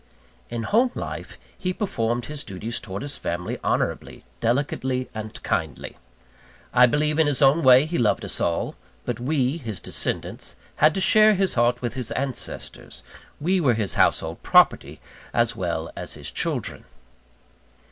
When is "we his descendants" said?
9.19-10.55